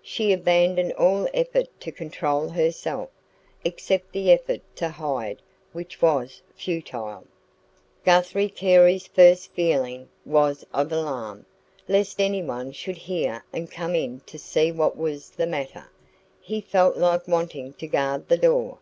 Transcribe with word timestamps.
She 0.00 0.32
abandoned 0.32 0.92
all 0.92 1.28
effort 1.34 1.66
to 1.80 1.90
control 1.90 2.50
herself, 2.50 3.08
except 3.64 4.12
the 4.12 4.30
effort 4.30 4.60
to 4.76 4.88
hide, 4.88 5.42
which 5.72 6.00
was 6.00 6.40
futile. 6.54 7.24
Guthrie 8.04 8.48
Carey's 8.48 9.08
first 9.08 9.50
feeling 9.54 10.08
was 10.24 10.64
of 10.72 10.92
alarm, 10.92 11.46
lest 11.88 12.20
anyone 12.20 12.70
should 12.70 12.96
hear 12.96 13.44
and 13.52 13.68
come 13.72 13.96
in 13.96 14.20
to 14.20 14.38
see 14.38 14.70
what 14.70 14.96
was 14.96 15.30
the 15.30 15.48
matter; 15.48 15.90
he 16.40 16.60
felt 16.60 16.96
like 16.96 17.26
wanting 17.26 17.72
to 17.72 17.88
guard 17.88 18.28
the 18.28 18.38
door. 18.38 18.78